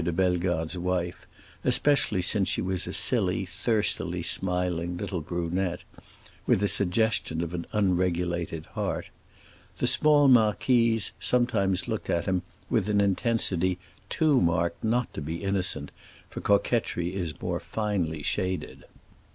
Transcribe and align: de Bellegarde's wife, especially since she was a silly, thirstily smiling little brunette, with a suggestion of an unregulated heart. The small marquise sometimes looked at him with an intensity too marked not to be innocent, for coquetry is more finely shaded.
de 0.03 0.11
Bellegarde's 0.11 0.75
wife, 0.79 1.27
especially 1.63 2.23
since 2.23 2.49
she 2.49 2.59
was 2.59 2.87
a 2.87 2.91
silly, 2.91 3.45
thirstily 3.45 4.23
smiling 4.23 4.97
little 4.97 5.21
brunette, 5.21 5.83
with 6.47 6.63
a 6.63 6.67
suggestion 6.67 7.43
of 7.43 7.53
an 7.53 7.67
unregulated 7.71 8.65
heart. 8.73 9.11
The 9.77 9.85
small 9.85 10.27
marquise 10.27 11.11
sometimes 11.19 11.87
looked 11.87 12.09
at 12.09 12.25
him 12.25 12.41
with 12.67 12.89
an 12.89 12.99
intensity 12.99 13.77
too 14.09 14.41
marked 14.41 14.83
not 14.83 15.13
to 15.13 15.21
be 15.21 15.43
innocent, 15.43 15.91
for 16.31 16.41
coquetry 16.41 17.13
is 17.13 17.39
more 17.39 17.59
finely 17.59 18.23
shaded. 18.23 18.85